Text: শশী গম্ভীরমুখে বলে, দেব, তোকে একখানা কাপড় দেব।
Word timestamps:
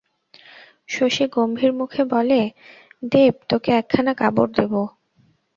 শশী 0.89 1.25
গম্ভীরমুখে 1.27 2.03
বলে, 2.05 2.41
দেব, 3.11 3.33
তোকে 3.49 3.69
একখানা 3.71 4.13
কাপড় 4.13 4.51
দেব। 4.57 4.73